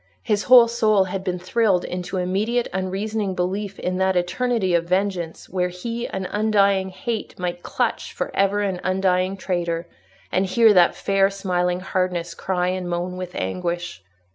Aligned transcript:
His 0.23 0.45
whole 0.45 0.67
soul 0.67 1.03
had 1.03 1.23
been 1.23 1.37
thrilled 1.37 1.85
into 1.85 2.17
immediate 2.17 2.67
unreasoning 2.73 3.35
belief 3.35 3.77
in 3.77 3.97
that 3.97 4.15
eternity 4.15 4.73
of 4.73 4.85
vengeance 4.85 5.47
where 5.47 5.67
he, 5.69 6.07
an 6.07 6.25
undying 6.31 6.89
hate, 6.89 7.37
might 7.37 7.61
clutch 7.61 8.11
for 8.11 8.31
ever 8.35 8.61
an 8.61 8.81
undying 8.83 9.37
traitor, 9.37 9.87
and 10.31 10.47
hear 10.47 10.73
that 10.73 10.95
fair 10.95 11.29
smiling 11.29 11.81
hardness 11.81 12.33
cry 12.33 12.69
and 12.69 12.89
moan 12.89 13.15
with 13.15 13.35
anguish. 13.35 14.03